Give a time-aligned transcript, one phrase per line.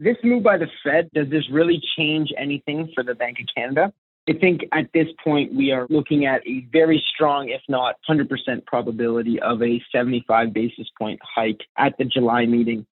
[0.00, 3.92] this move by the Fed, does this really change anything for the Bank of Canada?
[4.28, 8.26] I think at this point we are looking at a very strong, if not 100%
[8.66, 12.86] probability of a 75 basis point hike at the July meeting.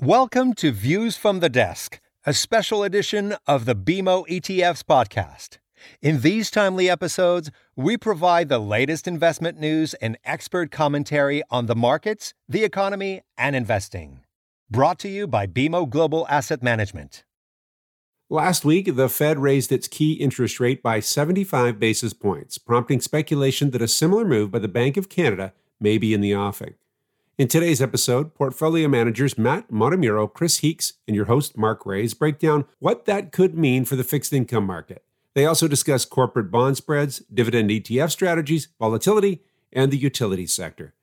[0.00, 5.56] Welcome to Views from the Desk, a special edition of the BMO ETFs podcast.
[6.02, 11.74] In these timely episodes, we provide the latest investment news and expert commentary on the
[11.74, 14.20] markets, the economy, and investing.
[14.70, 17.24] Brought to you by BMO Global Asset Management.
[18.28, 23.70] Last week, the Fed raised its key interest rate by 75 basis points, prompting speculation
[23.70, 26.74] that a similar move by the Bank of Canada may be in the offing.
[27.38, 32.40] In today's episode, portfolio managers Matt Montemurro, Chris Heeks, and your host Mark Raes break
[32.40, 35.04] down what that could mean for the fixed income market.
[35.34, 40.94] They also discuss corporate bond spreads, dividend ETF strategies, volatility, and the utilities sector.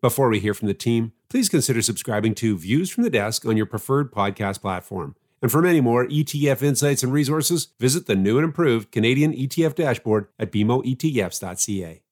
[0.00, 3.56] Before we hear from the team, please consider subscribing to Views from the Desk on
[3.56, 5.14] your preferred podcast platform.
[5.40, 9.76] And for many more ETF insights and resources, visit the new and improved Canadian ETF
[9.76, 12.02] dashboard at bmoetfs.ca.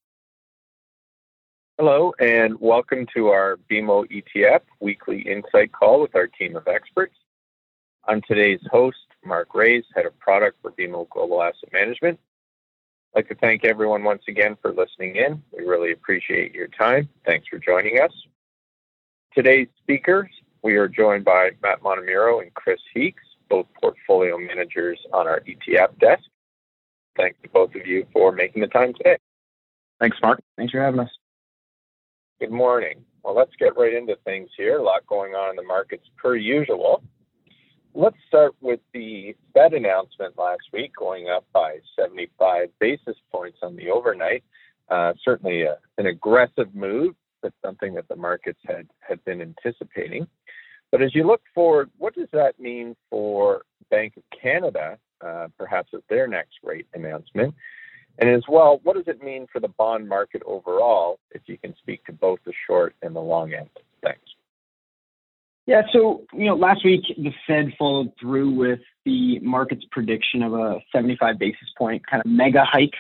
[1.77, 7.17] Hello, and welcome to our BMO ETF weekly insight call with our team of experts.
[8.07, 12.21] I'm today's host, Mark Raes, Head of Product for BMO Global Asset Management.
[13.13, 15.43] I'd like to thank everyone once again for listening in.
[15.51, 17.09] We really appreciate your time.
[17.27, 18.13] Thanks for joining us.
[19.35, 20.31] Today's speakers,
[20.63, 25.99] we are joined by Matt Montemurro and Chris Heeks, both portfolio managers on our ETF
[25.99, 26.23] desk.
[27.17, 29.17] Thanks to both of you for making the time today.
[29.99, 30.41] Thanks, Mark.
[30.57, 31.11] Thanks for having us.
[32.41, 33.05] Good morning.
[33.23, 34.79] Well, let's get right into things here.
[34.79, 37.03] A lot going on in the markets per usual.
[37.95, 43.77] Let's start with the Fed announcement last week, going up by 75 basis points on
[43.77, 44.43] the overnight.
[44.89, 50.27] Uh, certainly a, an aggressive move, but something that the markets had, had been anticipating.
[50.91, 55.91] But as you look forward, what does that mean for Bank of Canada, uh, perhaps
[55.95, 57.55] at their next rate announcement?
[58.19, 61.75] And as well, what does it mean for the bond market overall, if you can
[61.77, 63.69] speak to both the short and the long end?
[64.03, 64.21] Thanks.
[65.67, 70.53] Yeah, so you know, last week the Fed followed through with the market's prediction of
[70.53, 72.95] a 75 basis point kind of mega hike.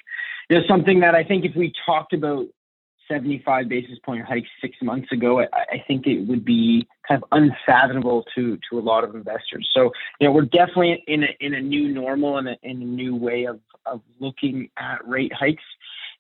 [0.49, 2.47] You know, something that I think if we talked about
[3.09, 7.29] 75 basis point hike six months ago, I, I, think it would be kind of
[7.33, 9.69] unfathomable to to a lot of investors.
[9.75, 12.85] So, you know, we're definitely in a in a new normal and a, in a
[12.85, 15.63] new way of of looking at rate hikes.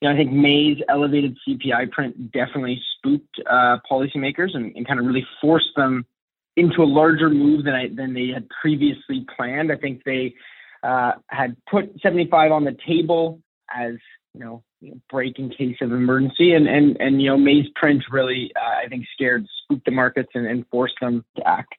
[0.01, 5.01] You know, I think May's elevated CPI print definitely spooked uh, policymakers and, and kind
[5.01, 6.05] of really forced them
[6.57, 9.73] into a larger move than I than they had previously planned.
[9.73, 10.35] I think they
[10.83, 13.41] uh, had put 75 on the table
[13.75, 13.95] as
[14.35, 14.63] you know
[15.11, 16.55] break in case of emergency.
[16.55, 20.31] And and and you know, May's print really, uh, I think, scared, spooked the markets
[20.35, 21.75] and, and forced them to act.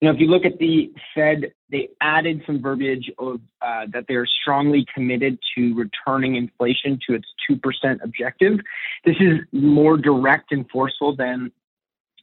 [0.00, 4.04] You know, if you look at the Fed, they added some verbiage of uh, that
[4.06, 8.60] they are strongly committed to returning inflation to its two percent objective.
[9.04, 11.50] This is more direct and forceful than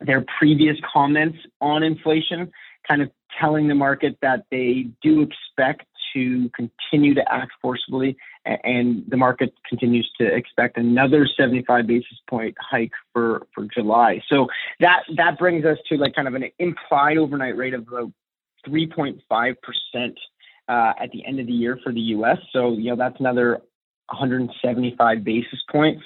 [0.02, 2.52] their previous comments on inflation,
[2.88, 3.10] kind of
[3.40, 9.54] telling the market that they do expect to continue to act forcibly, and the market
[9.68, 14.22] continues to expect another 75 basis point hike for for July.
[14.30, 14.48] So
[14.80, 18.12] that that brings us to like kind of an implied overnight rate of about
[18.68, 19.20] 3.5
[19.62, 20.20] percent
[20.68, 22.38] uh, at the end of the year for the U.S.
[22.52, 23.62] So you know that's another
[24.10, 26.04] 175 basis points.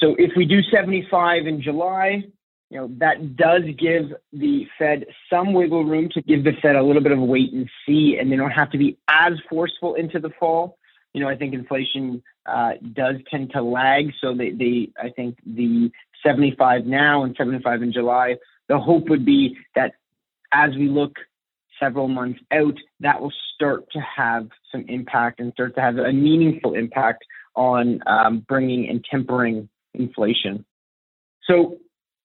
[0.00, 2.24] So if we do 75 in July,
[2.72, 6.82] you know, that does give the Fed some wiggle room to give the Fed a
[6.82, 10.18] little bit of wait and see, and they don't have to be as forceful into
[10.18, 10.78] the fall.
[11.14, 15.90] You know, I think inflation uh, does tend to lag, so they, I think the
[16.24, 18.36] 75 now and 75 in July,
[18.68, 19.92] the hope would be that
[20.52, 21.16] as we look
[21.80, 26.12] several months out, that will start to have some impact and start to have a
[26.12, 27.24] meaningful impact
[27.54, 30.64] on um, bringing and tempering inflation.
[31.44, 31.78] So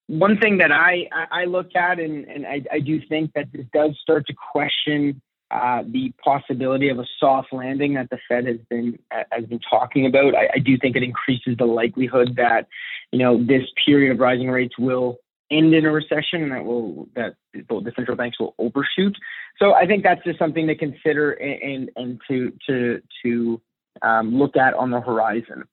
[0.08, 3.66] one thing that I, I look at, and, and I, I do think that this
[3.74, 8.58] does start to question uh, the possibility of a soft landing that the Fed has
[8.70, 9.00] been
[9.32, 10.36] has been talking about.
[10.36, 12.68] I, I, do think it increases the likelihood that
[13.12, 17.08] you know this period of rising rates will end in a recession, and that will
[17.16, 19.16] that the central banks will overshoot.
[19.58, 23.62] So I think that's just something to consider and and, and to to to
[24.02, 25.64] um, look at on the horizon.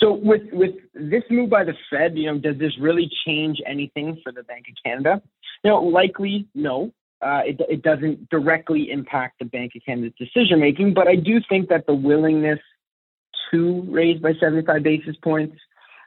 [0.00, 4.20] So with with this move by the Fed, you know, does this really change anything
[4.22, 5.22] for the Bank of Canada?
[5.64, 6.92] You know, likely no.
[7.22, 11.40] Uh, it, it doesn't directly impact the Bank of Canada's decision making, but I do
[11.48, 12.60] think that the willingness
[13.50, 15.56] to raise by 75 basis points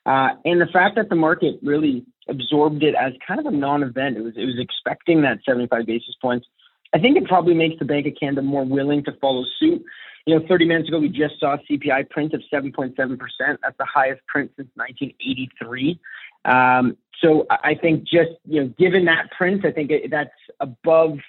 [0.05, 4.17] uh, and the fact that the market really absorbed it as kind of a non-event,
[4.17, 6.45] it was it was expecting that 75 basis points.
[6.93, 9.83] I think it probably makes the Bank of Canada more willing to follow suit.
[10.25, 12.95] You know, 30 minutes ago, we just saw CPI print of 7.7%.
[12.97, 15.99] That's the highest print since 1983.
[16.45, 21.19] Um, so I think just, you know, given that print, I think it, that's above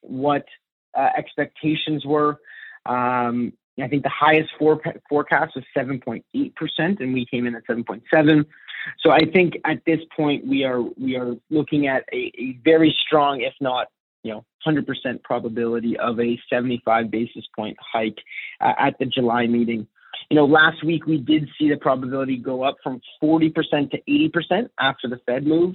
[0.00, 0.44] what
[0.96, 2.40] uh, expectations were.
[2.86, 6.22] Um, I think the highest for, forecast was 7.8%,
[6.78, 8.44] and we came in at 7.7.
[9.00, 12.94] So I think at this point we are we are looking at a, a very
[13.06, 13.88] strong, if not
[14.22, 18.18] you know 100% probability of a 75 basis point hike
[18.60, 19.86] uh, at the July meeting.
[20.30, 23.54] You know, last week we did see the probability go up from 40%
[23.90, 25.74] to 80% after the Fed move.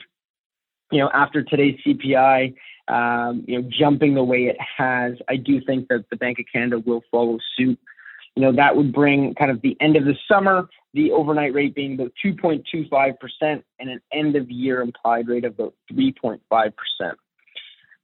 [0.91, 2.55] You know, after today's CPI,
[2.87, 6.45] um, you know, jumping the way it has, I do think that the Bank of
[6.51, 7.79] Canada will follow suit.
[8.35, 11.75] You know, that would bring kind of the end of the summer, the overnight rate
[11.75, 16.41] being about 2.25% and an end of year implied rate of about 3.5%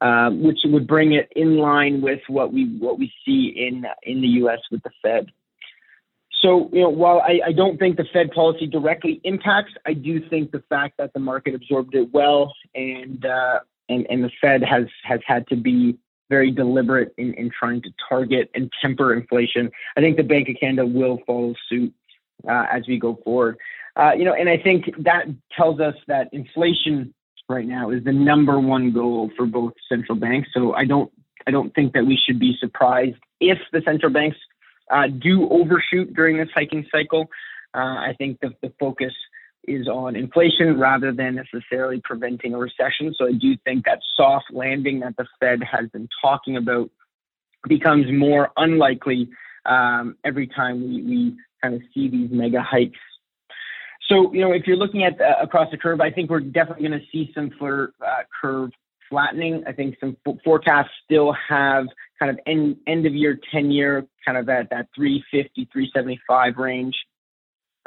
[0.01, 4.21] um, which would bring it in line with what we what we see in in
[4.21, 4.59] the U.S.
[4.71, 5.31] with the Fed.
[6.41, 10.19] So, you know, while I, I, don't think the Fed policy directly impacts, I do
[10.29, 13.59] think the fact that the market absorbed it well and uh,
[13.89, 15.97] and and the Fed has has had to be
[16.29, 19.71] very deliberate in, in trying to target and temper inflation.
[19.95, 21.93] I think the Bank of Canada will follow suit
[22.47, 23.57] uh, as we go forward.
[23.95, 27.13] Uh, you know, and I think that tells us that inflation
[27.47, 30.49] right now is the number one goal for both central banks.
[30.53, 31.11] So I don't
[31.47, 34.37] I don't think that we should be surprised if the central banks
[34.91, 37.27] uh, do overshoot during this hiking cycle.
[37.73, 39.13] Uh, I think the, the focus
[39.67, 43.13] is on inflation rather than necessarily preventing a recession.
[43.17, 46.89] So I do think that soft landing that the Fed has been talking about
[47.67, 49.29] becomes more unlikely
[49.65, 52.99] um, every time we, we kind of see these mega hikes
[54.09, 56.87] so, you know, if you're looking at uh, across the curve, I think we're definitely
[56.87, 58.71] going to see some for uh, curve
[59.15, 59.63] flattening.
[59.65, 61.85] I think some f- forecasts still have
[62.19, 66.95] kind of end end of year 10 year kind of at that 350 375 range.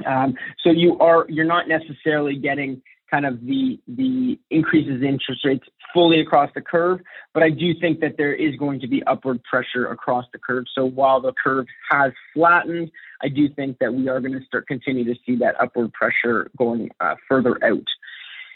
[0.07, 0.35] Um,
[0.65, 2.81] so you are you're not necessarily getting
[3.11, 7.01] kind of the the increases in interest rates fully across the curve,
[7.35, 10.65] but I do think that there is going to be upward pressure across the curve.
[10.75, 12.91] So while the curve has flattened,
[13.23, 16.51] I do think that we are going to start continue to see that upward pressure
[16.57, 17.87] going uh, further out.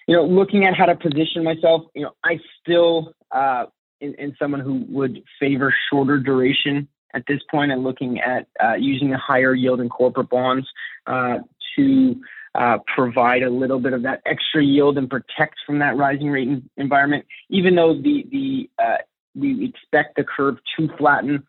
[0.06, 3.66] You know, looking at how to position myself, you know, I still uh,
[4.00, 8.74] in, in someone who would favor shorter duration at this point and looking at uh,
[8.74, 10.66] using a higher yield in corporate bonds
[11.06, 11.38] uh,
[11.76, 12.20] to
[12.54, 16.48] uh, provide a little bit of that extra yield and protect from that rising rate
[16.76, 17.24] environment.
[17.48, 18.98] Even though the the uh,
[19.34, 21.42] we expect the curve to flatten,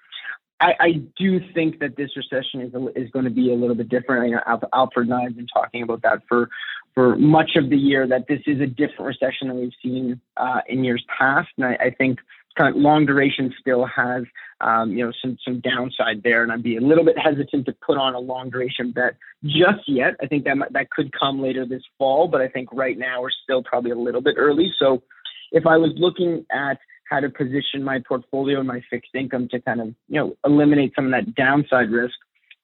[0.63, 3.89] I, I, do think that this recession is is going to be a little bit
[3.89, 4.29] different.
[4.29, 6.49] You know, Alfred and I have been talking about that for
[6.95, 8.07] for much of the year.
[8.07, 11.73] That this is a different recession than we've seen uh, in years past, and I,
[11.75, 12.19] I think
[12.57, 14.23] kind of long duration still has
[14.61, 17.73] um, you know some some downside there, and I'd be a little bit hesitant to
[17.85, 20.15] put on a long duration bet just yet.
[20.21, 23.31] I think that that could come later this fall, but I think right now we're
[23.43, 24.73] still probably a little bit early.
[24.79, 25.03] So
[25.51, 26.79] if I was looking at
[27.13, 30.93] how to position my portfolio and my fixed income to kind of you know eliminate
[30.95, 32.15] some of that downside risk,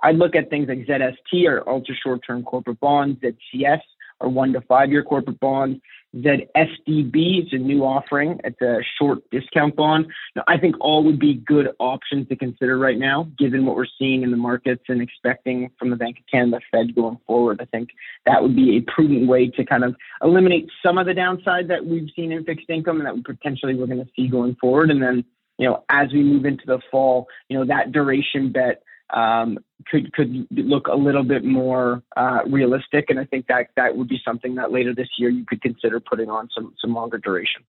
[0.01, 3.81] I'd look at things like ZST or ultra short term corporate bonds, ZCS
[4.19, 5.79] or one to five year corporate bonds,
[6.15, 8.39] ZSDB is a new offering.
[8.43, 10.07] It's a short discount bond.
[10.35, 13.85] Now, I think all would be good options to consider right now, given what we're
[13.99, 17.59] seeing in the markets and expecting from the Bank of Canada Fed going forward.
[17.61, 17.89] I think
[18.25, 21.85] that would be a prudent way to kind of eliminate some of the downside that
[21.85, 24.89] we've seen in fixed income and that potentially we're going to see going forward.
[24.89, 25.23] And then,
[25.59, 30.13] you know, as we move into the fall, you know, that duration bet um, could
[30.13, 34.21] could look a little bit more uh, realistic, and I think that that would be
[34.23, 37.63] something that later this year you could consider putting on some some longer duration.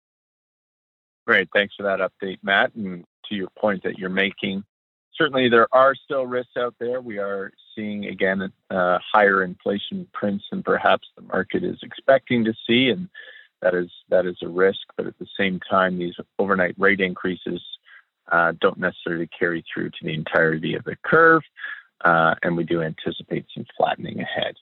[1.26, 2.75] Great, thanks for that update, Matt.
[2.75, 4.64] And to your point that you're making,
[5.14, 7.00] certainly there are still risks out there.
[7.00, 12.54] We are seeing again uh, higher inflation prints than perhaps the market is expecting to
[12.66, 13.09] see, and
[13.61, 14.80] that is that is a risk.
[14.97, 17.62] But at the same time, these overnight rate increases
[18.32, 21.42] uh, don't necessarily carry through to the entirety of the curve,
[22.04, 24.54] uh, and we do anticipate some flattening ahead.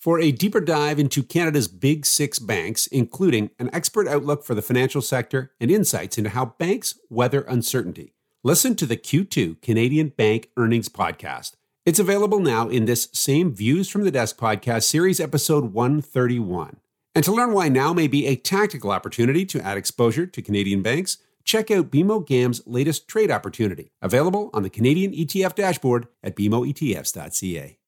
[0.00, 4.62] For a deeper dive into Canada's big six banks, including an expert outlook for the
[4.62, 10.48] financial sector and insights into how banks weather uncertainty, listen to the Q2 Canadian Bank
[10.56, 11.56] Earnings Podcast.
[11.84, 16.78] It's available now in this same Views from the Desk podcast series, episode 131.
[17.14, 20.80] And to learn why now may be a tactical opportunity to add exposure to Canadian
[20.80, 26.36] banks, check out BMO GAM's latest trade opportunity, available on the Canadian ETF dashboard at
[26.36, 27.78] bmoetfs.ca.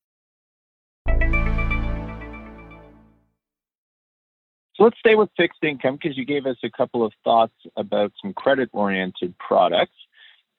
[4.75, 8.13] So let's stay with fixed income because you gave us a couple of thoughts about
[8.21, 9.93] some credit oriented products.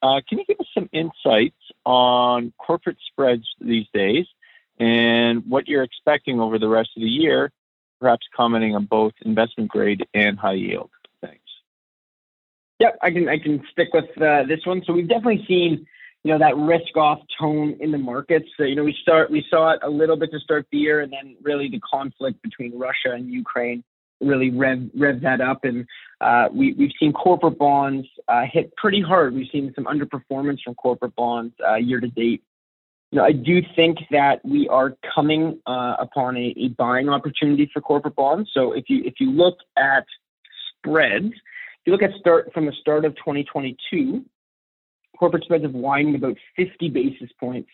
[0.02, 4.26] Uh, can you give us some insights on corporate spreads these days
[4.80, 7.52] and what you're expecting over the rest of the year,
[8.04, 10.90] perhaps commenting on both investment grade and high yield?
[11.22, 11.40] Thanks.
[12.80, 14.84] Yep, I can I can stick with uh, this one.
[14.86, 15.88] So we've definitely seen
[16.24, 18.46] you know that risk off tone in the markets.
[18.58, 21.00] So, you know we start we saw it a little bit to start the year,
[21.00, 23.84] and then really the conflict between Russia and Ukraine
[24.20, 25.86] really rev rev that up, and
[26.22, 29.34] uh, we we've seen corporate bonds uh, hit pretty hard.
[29.34, 32.44] We've seen some underperformance from corporate bonds uh, year to date.
[33.14, 37.70] You know, I do think that we are coming uh, upon a, a buying opportunity
[37.72, 38.50] for corporate bonds.
[38.52, 40.04] So if you if you look at
[40.80, 44.26] spreads, if you look at start from the start of 2022,
[45.16, 47.70] corporate spreads have widened about 50 basis points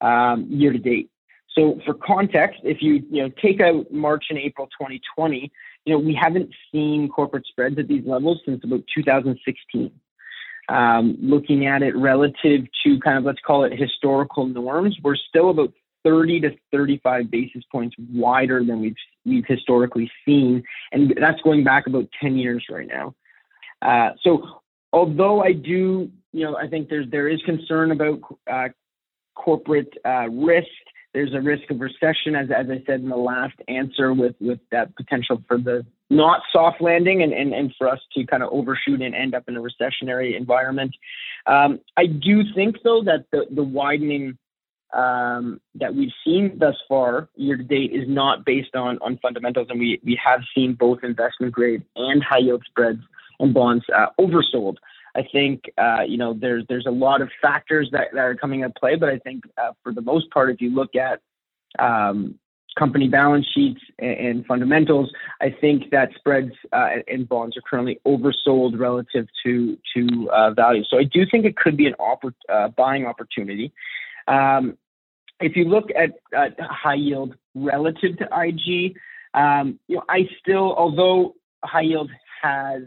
[0.00, 1.10] um, year to date.
[1.54, 5.52] So for context, if you you know take out March and April 2020,
[5.84, 9.92] you know we haven't seen corporate spreads at these levels since about 2016.
[10.68, 15.50] Um, looking at it relative to kind of let's call it historical norms, we're still
[15.50, 15.72] about
[16.04, 21.86] 30 to 35 basis points wider than we've we've historically seen, and that's going back
[21.86, 23.14] about 10 years right now.
[23.80, 24.60] Uh, so
[24.92, 28.20] although I do, you know, I think there's there is concern about
[28.50, 28.68] uh,
[29.34, 30.68] corporate uh, risk
[31.14, 34.60] there's a risk of recession, as, as I said in the last answer, with, with
[34.70, 38.50] that potential for the not soft landing and, and, and for us to kind of
[38.52, 40.94] overshoot and end up in a recessionary environment.
[41.46, 44.38] Um, I do think, though, that the, the widening
[44.92, 49.68] um, that we've seen thus far year to date is not based on, on fundamentals,
[49.70, 53.00] and we, we have seen both investment grade and high yield spreads
[53.38, 54.76] and bonds uh, oversold.
[55.14, 58.60] I think uh, you know there's there's a lot of factors that, that are coming
[58.60, 61.20] into play, but I think uh, for the most part, if you look at
[61.78, 62.38] um,
[62.78, 68.78] company balance sheets and, fundamentals, I think that spreads uh, and bonds are currently oversold
[68.78, 70.84] relative to to uh, value.
[70.88, 73.72] So I do think it could be an oppor- uh, buying opportunity.
[74.26, 74.78] Um,
[75.40, 76.18] if you look at
[76.60, 78.96] high yield relative to IG,
[79.34, 82.10] um, you know I still, although high yield
[82.42, 82.82] has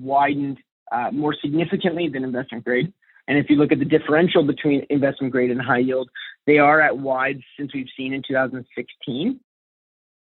[0.00, 0.58] widened
[0.92, 2.92] uh, more significantly than investment grade.
[3.26, 6.10] And if you look at the differential between investment grade and high yield,
[6.46, 9.40] they are at wide since we've seen in 2016.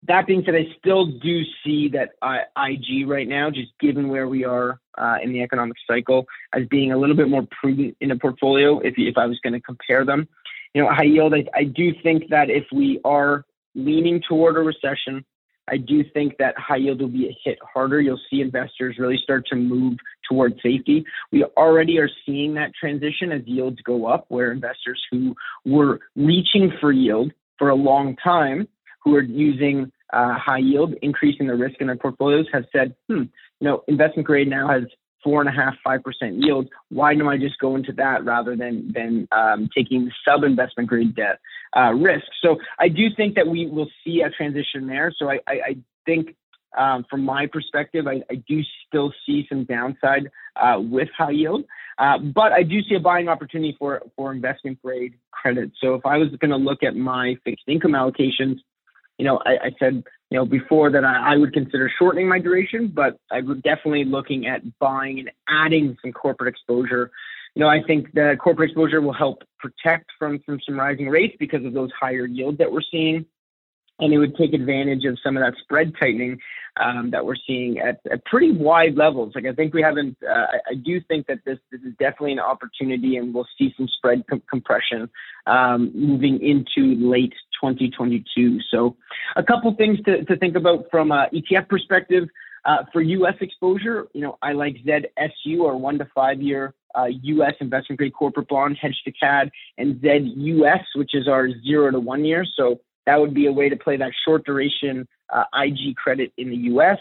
[0.04, 4.28] That being said, I still do see that uh, IG right now, just given where
[4.28, 8.12] we are uh, in the economic cycle, as being a little bit more prudent in
[8.12, 8.78] a portfolio.
[8.80, 10.28] If if I was going to compare them,
[10.74, 13.44] you know, high yield, I, I do think that if we are
[13.74, 15.24] leaning toward a recession,
[15.68, 18.00] I do think that high yield will be hit harder.
[18.00, 19.98] You'll see investors really start to move
[20.28, 21.04] towards safety.
[21.32, 26.72] We already are seeing that transition as yields go up, where investors who were reaching
[26.80, 28.68] for yield for a long time,
[29.02, 33.22] who are using uh, high yield, increasing the risk in their portfolios, have said, hmm,
[33.60, 34.84] you know, investment grade now has
[35.24, 36.68] four and a half, five percent yield.
[36.90, 41.16] Why don't I just go into that rather than than um, taking sub investment grade
[41.16, 41.40] debt
[41.76, 42.26] uh, risk?
[42.42, 45.12] So I do think that we will see a transition there.
[45.16, 46.36] So I, I, I think
[46.76, 51.64] um, from my perspective, I, I, do still see some downside uh, with high yield,
[51.98, 55.72] uh, but I do see a buying opportunity for for investment grade credit.
[55.80, 58.56] So if I was going to look at my fixed income allocations,
[59.18, 62.40] you know, I, I said you know, before that I, I, would consider shortening my
[62.40, 67.10] duration, but I would definitely looking at buying and adding some corporate exposure.
[67.54, 71.36] You know, I think the corporate exposure will help protect from, from some rising rates
[71.38, 73.24] because of those higher yields that we're seeing
[73.98, 76.38] and it would take advantage of some of that spread tightening
[76.78, 79.32] um, that we're seeing at, at, pretty wide levels.
[79.34, 80.16] Like I think we haven't.
[80.22, 83.88] Uh, I, do think that this this is definitely an opportunity, and we'll see some
[83.88, 85.08] spread com- compression
[85.46, 88.60] um, moving into late 2022.
[88.70, 88.96] So,
[89.36, 92.28] a couple things to, to think about from an ETF perspective.
[92.64, 93.36] Uh, for U.S.
[93.40, 97.54] exposure, you know, I like ZSU or one to five year uh, U.S.
[97.60, 102.24] investment grade corporate bond hedged to CAD, and ZUS, which is our zero to one
[102.24, 102.44] year.
[102.56, 106.50] So that would be a way to play that short duration uh, IG credit in
[106.50, 106.98] the US.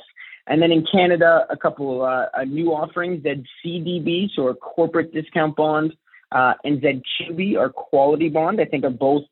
[0.47, 5.95] And then in Canada, a couple uh, new offerings, ZCDB, so a corporate discount bond,
[6.31, 9.23] uh, and ZQB, our quality bond, I think are both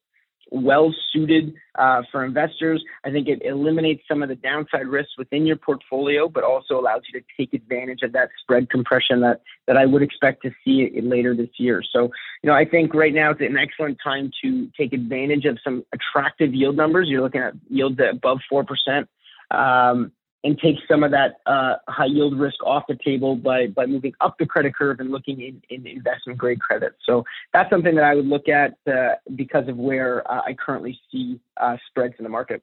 [0.53, 2.83] well suited uh, for investors.
[3.03, 7.01] I think it eliminates some of the downside risks within your portfolio, but also allows
[7.12, 10.89] you to take advantage of that spread compression that that I would expect to see
[11.01, 11.81] later this year.
[11.91, 15.57] So, you know, I think right now it's an excellent time to take advantage of
[15.63, 17.07] some attractive yield numbers.
[17.10, 19.10] You're looking at yields above four percent.
[19.51, 20.12] um,
[20.43, 24.13] and take some of that uh, high yield risk off the table by by moving
[24.21, 26.93] up the credit curve and looking in, in investment grade credit.
[27.05, 27.23] So
[27.53, 31.39] that's something that I would look at uh, because of where uh, I currently see
[31.57, 32.62] uh, spreads in the market.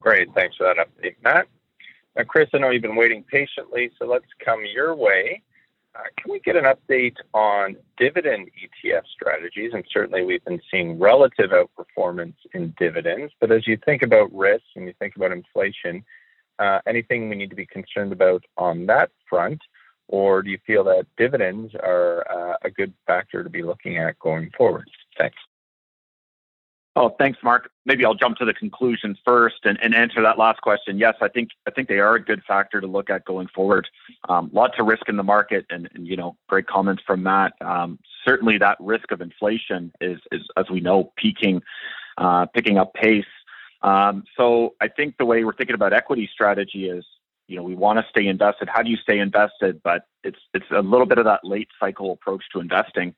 [0.00, 1.46] Great, thanks for that update, Matt.
[2.16, 5.42] Now, Chris, I know you've been waiting patiently, so let's come your way.
[5.96, 9.72] Uh, can we get an update on dividend ETF strategies?
[9.72, 14.64] And certainly we've been seeing relative outperformance in dividends, but as you think about risk
[14.74, 16.04] and you think about inflation,
[16.58, 19.60] uh, anything we need to be concerned about on that front?
[20.08, 24.18] Or do you feel that dividends are uh, a good factor to be looking at
[24.18, 24.88] going forward?
[25.18, 25.36] Thanks.
[26.98, 27.70] Oh, thanks, Mark.
[27.84, 30.96] Maybe I'll jump to the conclusion first and, and answer that last question.
[30.98, 33.86] Yes, I think I think they are a good factor to look at going forward.
[34.30, 37.52] Um, lots of risk in the market, and, and you know, great comments from Matt.
[37.60, 41.60] Um, certainly, that risk of inflation is, is as we know, peaking,
[42.16, 43.26] uh, picking up pace.
[43.82, 47.04] Um, so I think the way we're thinking about equity strategy is,
[47.46, 48.70] you know, we want to stay invested.
[48.72, 49.82] How do you stay invested?
[49.82, 53.14] But it's it's a little bit of that late cycle approach to investing.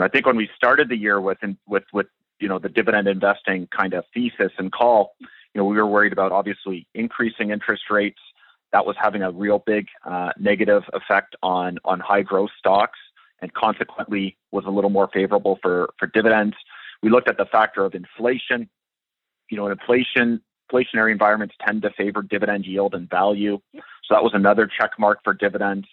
[0.00, 2.06] I think when we started the year with with with
[2.40, 6.12] you know the dividend investing kind of thesis and call, you know we were worried
[6.12, 8.20] about obviously increasing interest rates.
[8.72, 12.98] That was having a real big uh, negative effect on on high growth stocks,
[13.40, 16.56] and consequently was a little more favorable for for dividends.
[17.02, 18.68] We looked at the factor of inflation.
[19.50, 23.58] You know, inflation inflationary environments tend to favor dividend yield and value.
[23.74, 25.86] So that was another check mark for dividends.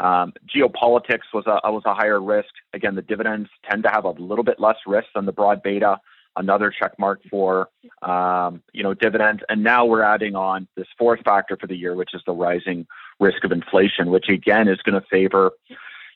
[0.00, 2.48] Um, geopolitics was a was a higher risk.
[2.72, 5.98] Again, the dividends tend to have a little bit less risk than the broad beta.
[6.36, 7.68] Another check mark for
[8.02, 11.94] um, you know dividends, and now we're adding on this fourth factor for the year,
[11.94, 12.86] which is the rising
[13.18, 15.52] risk of inflation, which again is going to favor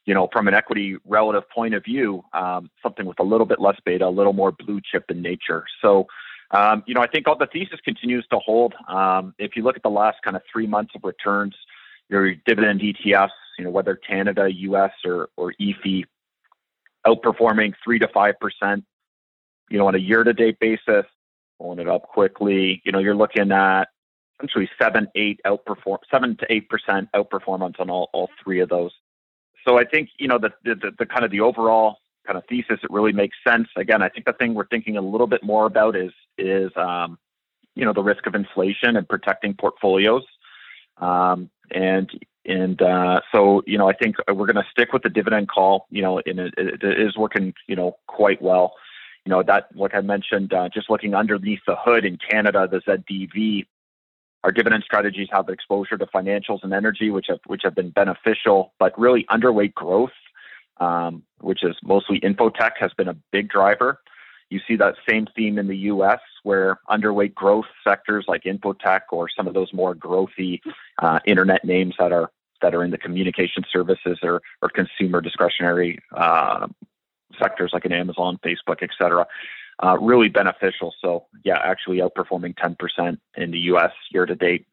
[0.06, 3.60] you know, from an equity relative point of view, um, something with a little bit
[3.60, 5.64] less beta, a little more blue chip in nature.
[5.80, 6.06] So,
[6.50, 8.74] um, you know, I think all the thesis continues to hold.
[8.86, 11.54] Um, if you look at the last kind of three months of returns,
[12.10, 16.04] your dividend ETFs you know, whether Canada, US, or, or EAFE,
[17.06, 18.82] outperforming 3 to 5%,
[19.70, 21.04] you know, on a year to date basis,
[21.58, 23.84] pulling it up quickly, you know, you're looking at
[24.38, 28.92] essentially 7, 8 outperform, 7 to 8% outperformance on all, all three of those.
[29.66, 32.80] So I think, you know, the, the, the kind of the overall kind of thesis,
[32.82, 33.68] it really makes sense.
[33.76, 37.18] Again, I think the thing we're thinking a little bit more about is, is, um,
[37.74, 40.24] you know, the risk of inflation and protecting portfolios.
[40.98, 42.10] Um, and
[42.46, 45.86] and uh, so, you know, I think we're going to stick with the dividend call.
[45.90, 48.74] You know, and it, it is working, you know, quite well.
[49.24, 52.80] You know, that like I mentioned, uh, just looking underneath the hood in Canada, the
[52.80, 53.66] ZDV,
[54.44, 58.74] our dividend strategies have exposure to financials and energy, which have which have been beneficial,
[58.78, 60.10] but really underweight growth,
[60.78, 64.00] um, which is mostly infotech, has been a big driver.
[64.54, 69.28] You see that same theme in the U.S., where underweight growth sectors like infotech or
[69.28, 70.60] some of those more growthy
[71.02, 72.30] uh, internet names that are
[72.62, 76.68] that are in the communication services or or consumer discretionary uh,
[77.36, 79.26] sectors like an Amazon, Facebook, et cetera,
[79.82, 80.94] uh, really beneficial.
[81.00, 83.90] So yeah, actually outperforming 10% in the U.S.
[84.12, 84.68] year to date.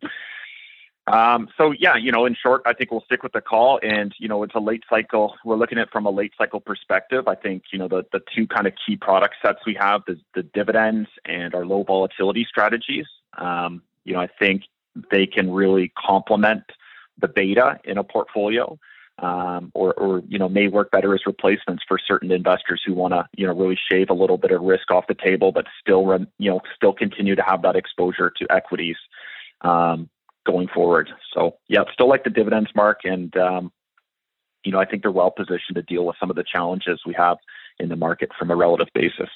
[1.07, 4.13] Um, so yeah, you know, in short, I think we'll stick with the call, and
[4.19, 5.35] you know, it's a late cycle.
[5.43, 7.27] We're looking at from a late cycle perspective.
[7.27, 10.19] I think you know the the two kind of key product sets we have the
[10.35, 13.07] the dividends and our low volatility strategies.
[13.37, 14.63] Um, you know, I think
[15.09, 16.63] they can really complement
[17.19, 18.77] the beta in a portfolio,
[19.19, 23.13] um, or or you know may work better as replacements for certain investors who want
[23.13, 26.05] to you know really shave a little bit of risk off the table, but still
[26.05, 28.97] run you know still continue to have that exposure to equities.
[29.61, 30.09] Um,
[30.45, 31.09] going forward.
[31.33, 33.71] So yeah, still like the dividends mark, and um,
[34.63, 37.13] you know I think they're well positioned to deal with some of the challenges we
[37.15, 37.37] have
[37.79, 39.29] in the market from a relative basis.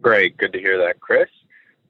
[0.00, 1.28] Great, good to hear that, Chris.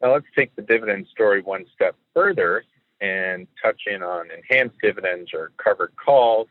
[0.02, 2.64] Now let's take the dividend story one step further
[3.00, 6.48] and touch in on enhanced dividends or covered calls,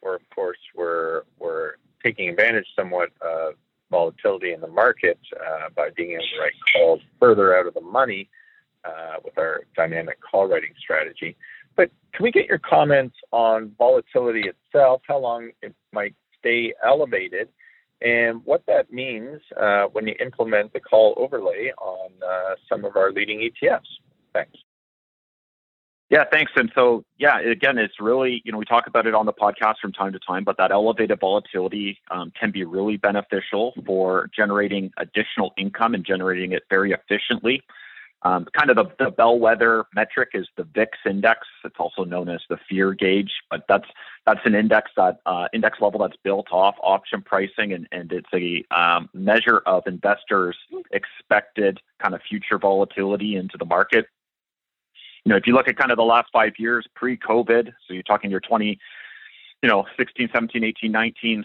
[0.00, 3.54] where of course we're we're taking advantage somewhat of
[3.90, 7.80] volatility in the market uh, by being able to write calls further out of the
[7.80, 8.28] money
[8.84, 11.36] uh, with our dynamic call writing strategy.
[11.76, 17.48] But can we get your comments on volatility itself, how long it might stay elevated,
[18.02, 22.96] and what that means uh, when you implement the call overlay on uh, some of
[22.96, 23.80] our leading ETFs?
[24.32, 24.58] Thanks.
[26.10, 26.52] Yeah, thanks.
[26.56, 29.76] And so, yeah, again, it's really, you know, we talk about it on the podcast
[29.80, 34.90] from time to time, but that elevated volatility um, can be really beneficial for generating
[34.98, 37.62] additional income and generating it very efficiently.
[38.24, 41.40] Um, kind of the, the, bellwether metric is the VIX index.
[41.64, 43.88] It's also known as the fear gauge, but that's
[44.26, 48.28] that's an index that uh, index level that's built off option pricing, and, and it's
[48.32, 50.56] a um, measure of investors'
[50.92, 54.06] expected kind of future volatility into the market.
[55.24, 58.04] you know, if you look at kind of the last five years pre-COVID, so you're
[58.04, 58.78] talking your 20,
[59.62, 61.44] you know, 16, 17, 18, 19s,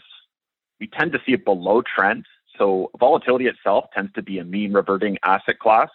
[0.79, 2.27] we tend to see it below trend.
[2.57, 5.89] So volatility itself tends to be a mean reverting asset class.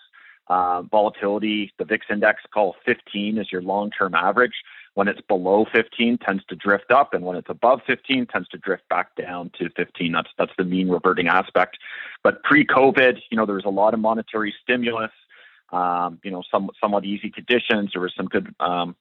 [0.53, 4.53] Uh, volatility, the VIX index call 15 is your long-term average.
[4.93, 8.59] When it's below 15, tends to drift up, and when it's above 15, tends to
[8.59, 10.12] drift back down to 15.
[10.12, 11.79] That's that's the mean reverting aspect.
[12.23, 15.12] But pre-COVID, you know, there was a lot of monetary stimulus.
[15.73, 17.93] Um, you know, some somewhat easy conditions.
[17.95, 18.95] There was some good um,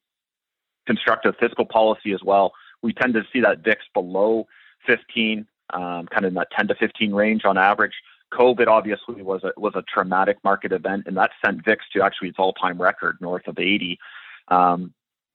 [0.87, 2.53] constructive fiscal policy as well.
[2.81, 4.47] We tend to see that VIX below
[4.87, 7.95] 15, um, kind of in that 10 to 15 range on average.
[8.33, 12.29] COVID obviously was a was a traumatic market event, and that sent VIX to actually
[12.29, 13.99] its all time record north of 80.
[14.47, 14.93] Um,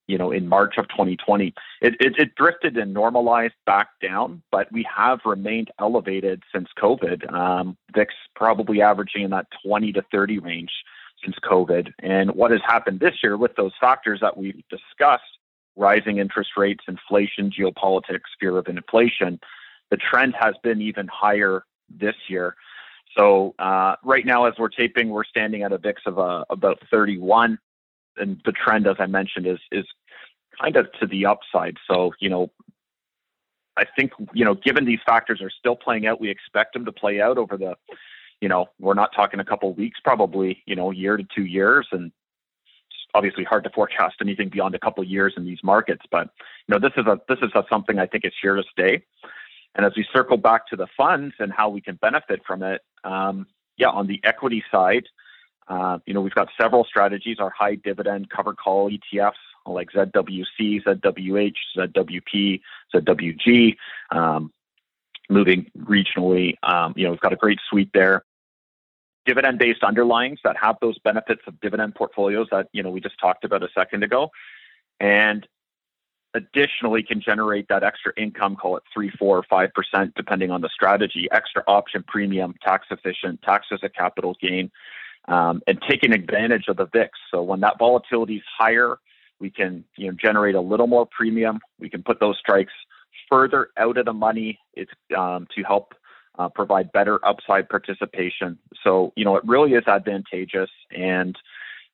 [0.09, 4.71] you know, in March of 2020, it, it, it, drifted and normalized back down, but
[4.71, 7.33] we have remained elevated since COVID.
[7.33, 10.71] Um, VIX probably averaging in that 20 to 30 range
[11.25, 11.93] since COVID.
[11.99, 15.25] And what has happened this year with those factors that we've discussed
[15.75, 19.41] rising interest rates, inflation, geopolitics, fear of inflation
[19.91, 22.57] the trend has been even higher this year.
[23.17, 26.79] So uh, right now, as we're taping, we're standing at a VIX of uh, about
[26.91, 27.59] 31
[28.19, 29.85] and the trend, as I mentioned, is is
[30.61, 31.77] kind of to the upside.
[31.89, 32.51] So you know,
[33.77, 36.93] I think you know, given these factors are still playing out, we expect them to
[36.93, 37.77] play out over the,
[38.41, 41.87] you know, we're not talking a couple weeks, probably you know, year to two years,
[41.93, 42.13] and
[43.15, 46.03] obviously hard to forecast anything beyond a couple years in these markets.
[46.11, 46.31] But
[46.67, 49.03] you know, this is a this is a, something I think is here to stay.
[49.75, 52.81] And as we circle back to the funds and how we can benefit from it,
[53.07, 53.47] um,
[53.79, 55.07] yeah, on the equity side,
[55.69, 57.39] uh, you know, we've got several strategies.
[57.39, 59.33] Our high dividend cover call ETFs
[59.67, 62.61] like ZWC, ZWH, ZWP,
[62.95, 63.77] ZWG,
[64.11, 64.53] um,
[65.29, 66.55] moving regionally.
[66.63, 68.25] Um, you know, we've got a great suite there.
[69.25, 73.45] Dividend-based underlyings that have those benefits of dividend portfolios that you know we just talked
[73.45, 74.31] about a second ago,
[75.01, 75.47] and
[76.37, 80.61] additionally can generate that extra income, call it three, four, or five percent, depending on
[80.61, 81.27] the strategy.
[81.33, 84.71] Extra option premium, tax efficient, tax as a capital gain
[85.29, 87.11] um, and taking advantage of the VIX.
[87.31, 88.99] So when that volatility is higher,
[89.39, 91.61] we can you know generate a little more premium.
[91.79, 92.73] We can put those strikes
[93.29, 94.59] further out of the money.
[94.75, 95.95] It's um, to help
[96.39, 98.59] uh, provide better upside participation.
[98.83, 101.37] So you know it really is advantageous, and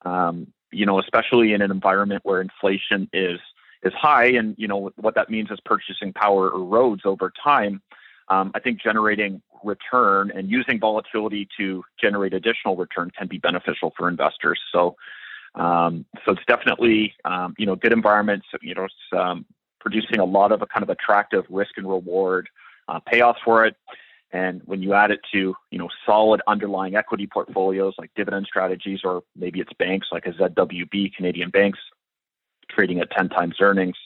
[0.05, 3.41] um, you know especially in an environment where inflation is
[3.83, 7.83] is high, and you know what that means is purchasing power erodes over time.
[8.29, 13.93] Um, I think generating return and using volatility to generate additional return can be beneficial
[13.97, 14.61] for investors.
[14.73, 14.97] So,
[15.55, 18.47] um, so it's definitely um, you know good environments.
[18.61, 19.45] You know, it's um,
[19.81, 22.49] producing a lot of a kind of attractive risk and reward
[22.89, 23.77] uh, payoffs for it.
[24.35, 29.01] And when you add it to you know solid underlying equity portfolios like dividend strategies,
[29.05, 31.79] or maybe it's banks like a ZWB, Canadian banks,
[32.75, 33.97] trading at 10 times earnings,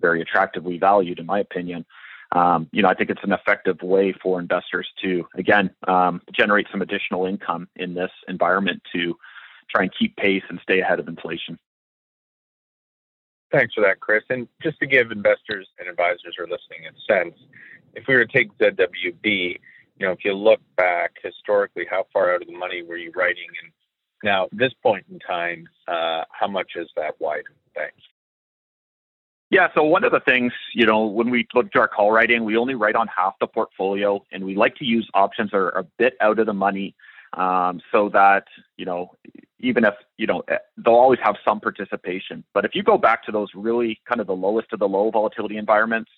[0.00, 1.84] very attractively valued in my opinion
[2.32, 6.66] um, you know, I think it's an effective way for investors to, again, um, generate
[6.70, 9.16] some additional income in this environment to
[9.70, 11.58] try and keep pace and stay ahead of inflation.
[13.52, 14.22] Thanks for that, Chris.
[14.30, 17.34] And just to give investors and advisors who are listening a sense,
[17.94, 19.58] if we were to take ZWB,
[19.98, 23.12] you know, if you look back historically, how far out of the money were you
[23.14, 23.48] writing?
[23.62, 23.72] And
[24.24, 27.44] now, at this point in time, uh, how much is that wide?
[27.74, 28.00] Thanks.
[29.52, 32.44] Yeah, so one of the things, you know, when we look to our call writing,
[32.44, 35.68] we only write on half the portfolio, and we like to use options that are
[35.68, 36.94] a bit out of the money,
[37.34, 38.44] um, so that
[38.78, 39.10] you know,
[39.60, 42.42] even if you know, eh, they'll always have some participation.
[42.54, 45.10] But if you go back to those really kind of the lowest of the low
[45.10, 46.10] volatility environments,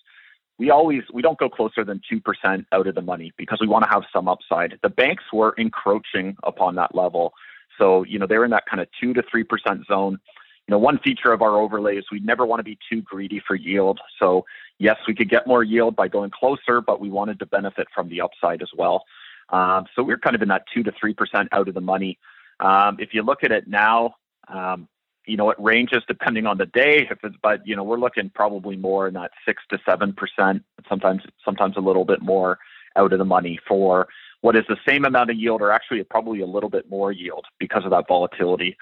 [0.57, 3.67] we always we don't go closer than two percent out of the money because we
[3.67, 4.79] want to have some upside.
[4.81, 7.33] The banks were encroaching upon that level,
[7.77, 10.19] so you know they're in that kind of two to three percent zone
[10.67, 13.41] you know, one feature of our overlay is we never want to be too greedy
[13.45, 13.99] for yield.
[14.19, 14.45] So
[14.79, 18.09] yes, we could get more yield by going closer, but we wanted to benefit from
[18.09, 19.03] the upside as well.
[19.49, 22.17] Um, so we're kind of in that two to three percent out of the money.
[22.59, 24.15] Um, if you look at it now,
[24.47, 24.87] um,
[25.27, 27.07] you know, it ranges depending on the day.
[27.09, 30.63] If it's, but you know, we're looking probably more in that six to seven percent,
[30.89, 32.57] sometimes sometimes a little bit more
[32.95, 34.07] out of the money for
[34.41, 37.45] what is the same amount of yield, or actually probably a little bit more yield
[37.59, 38.77] because of that volatility.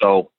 [0.00, 0.30] So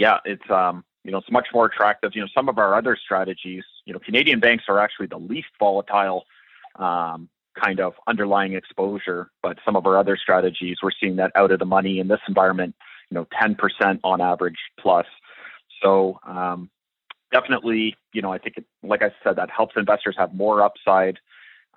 [0.00, 2.12] yeah, it's um, you know, it's much more attractive.
[2.14, 5.48] You know, some of our other strategies, you know, Canadian banks are actually the least
[5.58, 6.24] volatile
[6.76, 7.28] um,
[7.62, 11.58] kind of underlying exposure, but some of our other strategies, we're seeing that out of
[11.58, 12.74] the money in this environment,
[13.10, 15.06] you know, 10% on average plus.
[15.82, 16.70] So um,
[17.30, 21.18] definitely, you know, I think, it, like I said, that helps investors have more upside.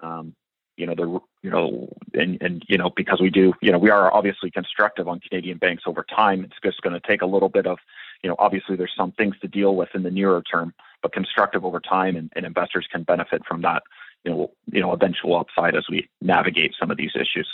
[0.02, 0.34] Um,
[0.78, 3.92] you know, the you know, and and you know, because we do, you know, we
[3.92, 6.44] are obviously constructive on Canadian banks over time.
[6.44, 7.78] It's just going to take a little bit of
[8.24, 11.66] you know, obviously there's some things to deal with in the nearer term, but constructive
[11.66, 13.84] over time, and, and investors can benefit from that,
[14.24, 17.50] you know, you know, eventual upside as we navigate some of these issues.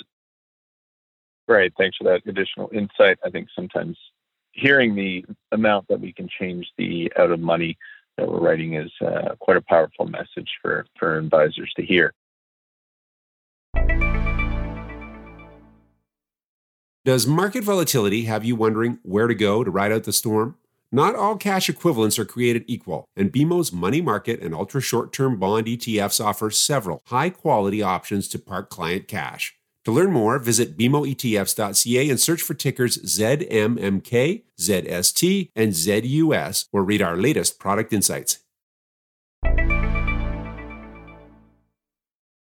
[1.48, 3.18] Great, thanks for that additional insight.
[3.26, 3.98] I think sometimes
[4.52, 7.78] hearing the amount that we can change the out of money
[8.18, 12.14] that we're writing is uh, quite a powerful message for for advisors to hear.
[17.06, 20.58] Does market volatility have you wondering where to go to ride out the storm?
[20.92, 25.40] Not all cash equivalents are created equal, and BMO's money market and ultra short term
[25.40, 29.56] bond ETFs offer several high quality options to park client cash.
[29.86, 37.02] To learn more, visit BMOETFs.ca and search for tickers ZMMK, ZST, and ZUS, or read
[37.02, 38.40] our latest product insights.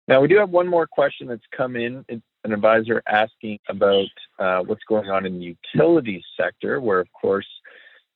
[0.08, 2.06] Now, we do have one more question that's come in.
[2.08, 4.08] It's an advisor asking about
[4.40, 7.46] uh, what's going on in the utilities sector, where, of course,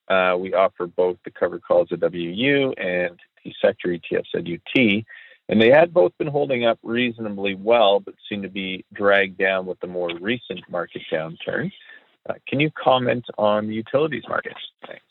[0.09, 5.05] uh, we offer both the covered calls ZWU and the sector ETFs ZUT.
[5.49, 9.67] And they had both been holding up reasonably well, but seem to be dragged down
[9.67, 11.71] with the more recent market downturn.
[12.29, 14.55] Uh, can you comment on the utilities market?
[14.87, 15.05] Thanks.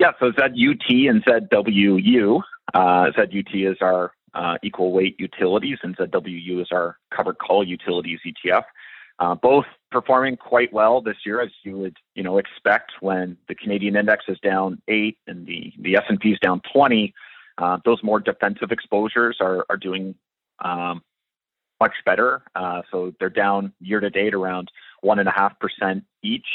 [0.00, 2.42] Yeah, so ZUT and ZWU.
[2.74, 8.18] Uh, ZUT is our uh, equal weight utilities, and ZWU is our covered call utilities
[8.26, 8.64] ETF.
[9.22, 13.54] Uh, both performing quite well this year, as you would you know expect when the
[13.54, 17.14] Canadian index is down eight and the the S and P is down twenty.
[17.56, 20.16] Uh, those more defensive exposures are are doing
[20.64, 21.02] um,
[21.80, 22.42] much better.
[22.56, 26.48] Uh, so they're down year to date around one and a half percent each.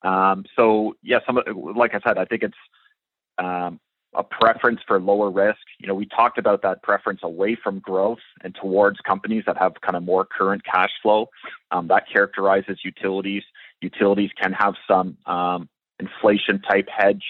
[0.00, 1.38] Um, so yeah, some
[1.76, 2.54] like I said, I think it's
[3.36, 3.78] um,
[4.14, 5.60] a preference for lower risk.
[5.78, 9.74] You know, we talked about that preference away from growth and towards companies that have
[9.82, 11.28] kind of more current cash flow.
[11.70, 13.44] Um, that characterizes utilities.
[13.80, 15.68] Utilities can have some um,
[16.00, 17.24] inflation type hedge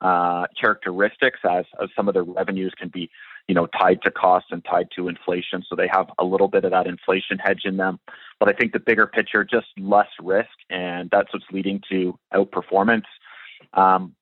[0.00, 3.10] uh, characteristics as, as some of their revenues can be,
[3.48, 5.64] you know, tied to costs and tied to inflation.
[5.68, 7.98] So they have a little bit of that inflation hedge in them.
[8.38, 13.06] But I think the bigger picture, just less risk, and that's what's leading to outperformance.
[13.72, 14.14] Um,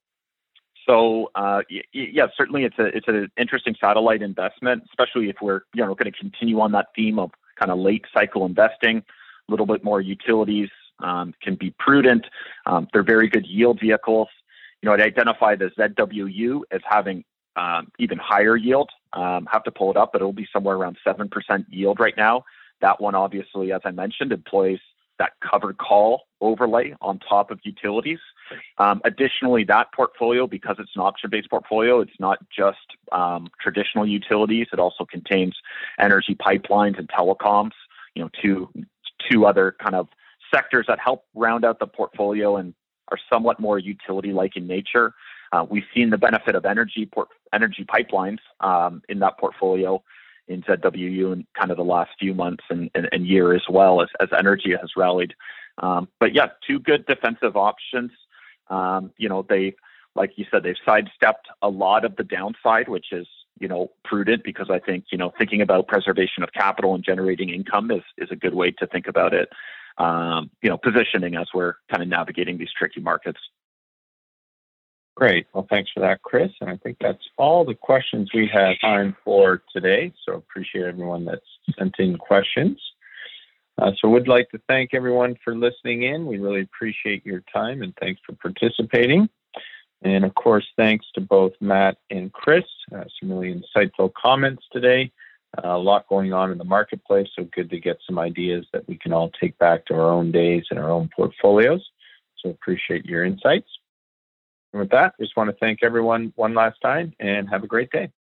[0.87, 5.85] so uh, yeah, certainly it's a it's an interesting satellite investment, especially if we're you
[5.85, 8.99] know going to continue on that theme of kind of late cycle investing,
[9.49, 10.69] a little bit more utilities
[11.01, 12.27] um, can be prudent.
[12.67, 14.29] Um, they're very good yield vehicles.
[14.83, 17.25] You know, I'd identify the ZWU as having
[17.57, 18.91] um, even higher yield.
[19.13, 22.17] Um, have to pull it up, but it'll be somewhere around seven percent yield right
[22.17, 22.45] now.
[22.81, 24.79] That one, obviously, as I mentioned, employs
[25.19, 28.19] that covered call overlay on top of utilities.
[28.79, 32.79] Um, additionally, that portfolio, because it's an option-based portfolio, it's not just
[33.13, 34.69] um, traditional utilities.
[34.73, 35.57] It also contains
[35.99, 37.73] energy pipelines and telecoms.
[38.15, 38.71] You know, two
[39.31, 40.09] two other kind of
[40.55, 42.75] sectors that help round out the portfolio and
[43.09, 45.15] are somewhat more utility-like in nature.
[45.53, 50.03] Uh, we've seen the benefit of energy port- energy pipelines um, in that portfolio
[50.49, 54.01] in ZWU in kind of the last few months and, and, and year as well
[54.01, 55.35] as, as energy has rallied.
[55.79, 58.11] Um, but yeah, two good defensive options.
[58.69, 59.75] Um, you know, they,
[60.15, 63.27] like you said, they've sidestepped a lot of the downside, which is,
[63.59, 67.51] you know, prudent because I think, you know, thinking about preservation of capital and generating
[67.51, 69.49] income is, is a good way to think about it.
[69.99, 73.39] Um, you know, positioning as we're kind of navigating these tricky markets.
[75.15, 75.47] Great.
[75.55, 76.51] Well, thanks for that, Chris.
[76.61, 80.13] And I think that's all the questions we have time for today.
[80.27, 81.41] So appreciate everyone that's
[81.79, 82.79] sent in questions.
[83.79, 86.27] Uh, so would like to thank everyone for listening in.
[86.27, 89.29] We really appreciate your time and thanks for participating.
[90.03, 92.65] And of course, thanks to both Matt and Chris.
[92.95, 95.13] Uh, some really insightful comments today.
[95.59, 98.87] Uh, a lot going on in the marketplace, so good to get some ideas that
[98.89, 101.85] we can all take back to our own days and our own portfolios.
[102.43, 103.69] So appreciate your insights.
[104.73, 107.91] And with that, just want to thank everyone one last time and have a great
[107.91, 108.11] day.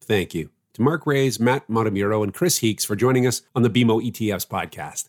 [0.00, 3.70] Thank you to Mark Raes, Matt Montemurro, and Chris Heeks for joining us on the
[3.70, 5.08] BMO ETFs podcast.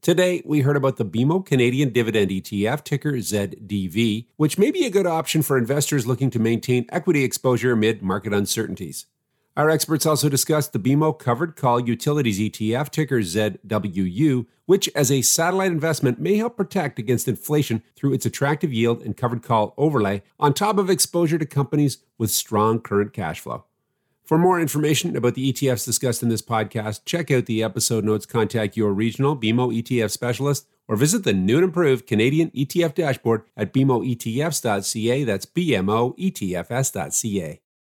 [0.00, 4.90] Today, we heard about the BMO Canadian Dividend ETF, ticker ZDV, which may be a
[4.90, 9.06] good option for investors looking to maintain equity exposure amid market uncertainties.
[9.56, 15.20] Our experts also discussed the BMO Covered Call Utilities ETF, ticker ZWU, which, as a
[15.20, 20.22] satellite investment, may help protect against inflation through its attractive yield and covered call overlay,
[20.38, 23.64] on top of exposure to companies with strong current cash flow.
[24.28, 28.26] For more information about the ETFs discussed in this podcast, check out the episode notes,
[28.26, 33.44] contact your regional BMO ETF specialist, or visit the new and improved Canadian ETF dashboard
[33.56, 35.24] at bmoetfs.ca.
[35.24, 36.20] That's bmoetfs.ca.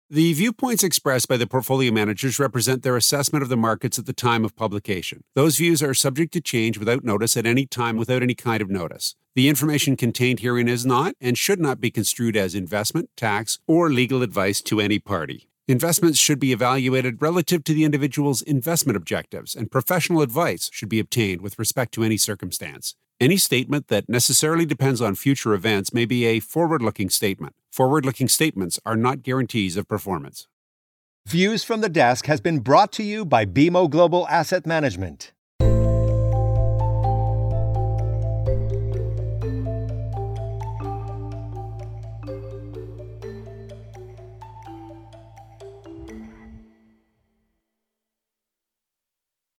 [0.09, 4.13] The viewpoints expressed by the portfolio managers represent their assessment of the markets at the
[4.13, 5.25] time of publication.
[5.35, 8.71] Those views are subject to change without notice at any time without any kind of
[8.71, 9.17] notice.
[9.35, 13.91] The information contained herein is not and should not be construed as investment, tax, or
[13.91, 15.49] legal advice to any party.
[15.71, 20.99] Investments should be evaluated relative to the individual's investment objectives, and professional advice should be
[20.99, 22.97] obtained with respect to any circumstance.
[23.21, 27.55] Any statement that necessarily depends on future events may be a forward looking statement.
[27.71, 30.49] Forward looking statements are not guarantees of performance.
[31.29, 35.31] Views from the Desk has been brought to you by BMO Global Asset Management.